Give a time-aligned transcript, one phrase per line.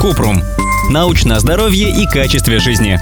[0.00, 0.42] Купрум.
[0.90, 3.00] Научное здоровье и качестве жизни.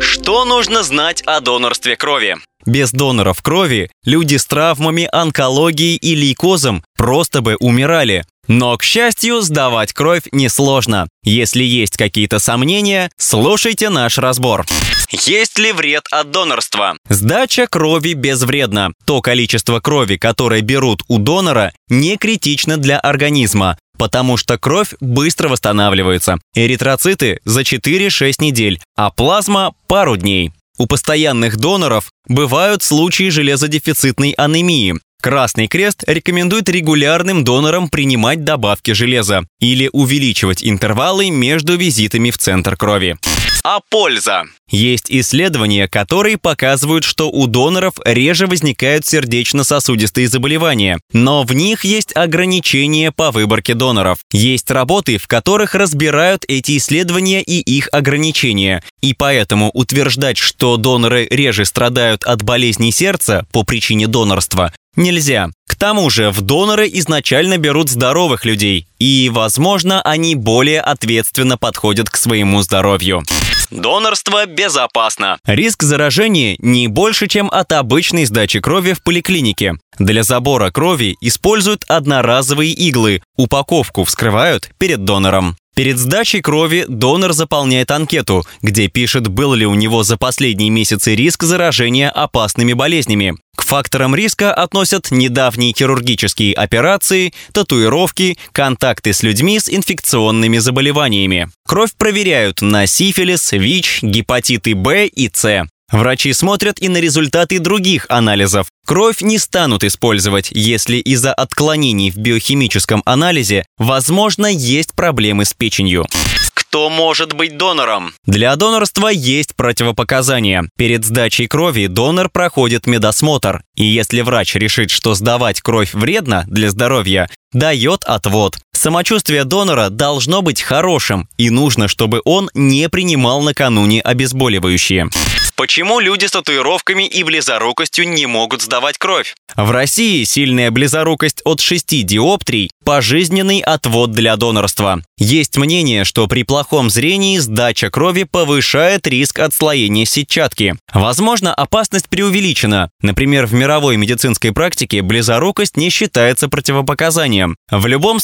[0.00, 2.36] Что нужно знать о донорстве крови?
[2.66, 8.24] Без доноров крови люди с травмами, онкологией и лейкозом просто бы умирали.
[8.48, 11.08] Но, к счастью, сдавать кровь несложно.
[11.22, 14.66] Если есть какие-то сомнения, слушайте наш разбор.
[15.10, 16.96] Есть ли вред от донорства?
[17.08, 18.90] Сдача крови безвредна.
[19.04, 25.50] То количество крови, которое берут у донора, не критично для организма, потому что кровь быстро
[25.50, 26.38] восстанавливается.
[26.54, 30.52] Эритроциты за 4-6 недель, а плазма– пару дней.
[30.78, 34.94] У постоянных доноров бывают случаи железодефицитной анемии.
[35.20, 42.78] Красный Крест рекомендует регулярным донорам принимать добавки железа или увеличивать интервалы между визитами в центр
[42.78, 43.18] крови.
[43.62, 44.44] А польза?
[44.70, 52.16] Есть исследования, которые показывают, что у доноров реже возникают сердечно-сосудистые заболевания, но в них есть
[52.16, 54.20] ограничения по выборке доноров.
[54.32, 61.26] Есть работы, в которых разбирают эти исследования и их ограничения, и поэтому утверждать, что доноры
[61.30, 65.50] реже страдают от болезней сердца по причине донорства, нельзя.
[65.66, 72.10] К тому же в доноры изначально берут здоровых людей, и, возможно, они более ответственно подходят
[72.10, 73.22] к своему здоровью.
[73.70, 75.38] Донорство безопасно.
[75.46, 79.74] Риск заражения не больше, чем от обычной сдачи крови в поликлинике.
[79.98, 85.56] Для забора крови используют одноразовые иглы, упаковку вскрывают перед донором.
[85.80, 91.14] Перед сдачей крови донор заполняет анкету, где пишет, был ли у него за последние месяцы
[91.14, 93.36] риск заражения опасными болезнями.
[93.56, 101.48] К факторам риска относят недавние хирургические операции, татуировки, контакты с людьми с инфекционными заболеваниями.
[101.66, 105.66] Кровь проверяют на сифилис, ВИЧ, гепатиты Б и С.
[105.92, 108.68] Врачи смотрят и на результаты других анализов.
[108.86, 116.06] Кровь не станут использовать, если из-за отклонений в биохимическом анализе, возможно, есть проблемы с печенью.
[116.54, 118.12] Кто может быть донором?
[118.26, 120.68] Для донорства есть противопоказания.
[120.76, 123.62] Перед сдачей крови донор проходит медосмотр.
[123.74, 128.58] И если врач решит, что сдавать кровь вредно для здоровья, дает отвод.
[128.80, 135.10] Самочувствие донора должно быть хорошим, и нужно, чтобы он не принимал накануне обезболивающие.
[135.54, 139.34] Почему люди с татуировками и близорукостью не могут сдавать кровь?
[139.54, 145.02] В России сильная близорукость от 6 диоптрий– пожизненный отвод для донорства.
[145.18, 150.76] Есть мнение, что при плохом зрении сдача крови повышает риск отслоения сетчатки.
[150.94, 152.88] Возможно, опасность преувеличена.
[153.02, 157.58] Например, в мировой медицинской практике близорукость не считается противопоказанием.
[157.70, 158.18] В любом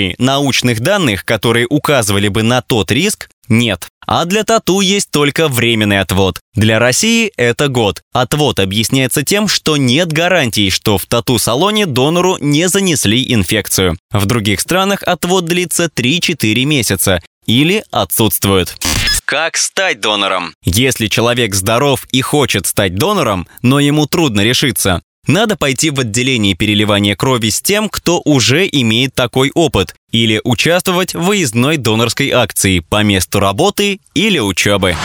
[0.00, 3.88] случае, научных данных, которые указывали бы на тот риск, нет.
[4.06, 6.38] А для тату есть только временный отвод.
[6.54, 8.02] Для России это год.
[8.12, 13.98] Отвод объясняется тем, что нет гарантий, что в тату-салоне донору не занесли инфекцию.
[14.12, 18.76] В других странах отвод длится 3-4 месяца или отсутствует.
[19.24, 20.54] Как стать донором?
[20.64, 26.54] Если человек здоров и хочет стать донором, но ему трудно решиться, надо пойти в отделение
[26.54, 32.80] переливания крови с тем, кто уже имеет такой опыт, или участвовать в выездной донорской акции
[32.80, 34.96] по месту работы или учебы.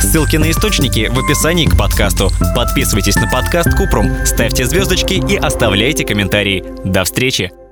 [0.00, 2.30] Ссылки на источники в описании к подкасту.
[2.54, 6.64] Подписывайтесь на подкаст Купрум, ставьте звездочки и оставляйте комментарии.
[6.84, 7.63] До встречи!